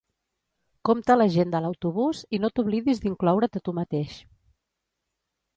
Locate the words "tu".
3.69-3.77